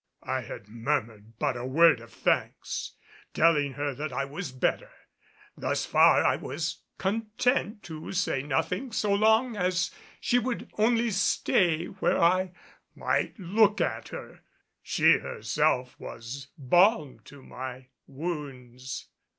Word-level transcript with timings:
I 0.23 0.41
had 0.41 0.67
murmured 0.67 1.37
but 1.37 1.55
a 1.55 1.63
word 1.63 1.99
of 1.99 2.11
thanks 2.11 2.93
telling 3.35 3.73
her 3.73 3.93
that 3.93 4.11
I 4.11 4.25
was 4.25 4.51
better. 4.51 4.89
Thus 5.55 5.85
far 5.85 6.25
I 6.25 6.37
was 6.37 6.81
content 6.97 7.83
to 7.83 8.11
say 8.11 8.41
nothing 8.41 8.91
so 8.93 9.13
long 9.13 9.55
as 9.55 9.91
she 10.19 10.39
would 10.39 10.71
only 10.79 11.11
stay 11.11 11.85
where 11.85 12.17
I 12.19 12.51
might 12.95 13.37
look 13.37 13.79
at 13.79 14.07
her. 14.07 14.39
She, 14.81 15.19
herself, 15.19 15.99
was 15.99 16.47
balm 16.57 17.19
to 17.25 17.43
my 17.43 17.89
wounds. 18.07 19.05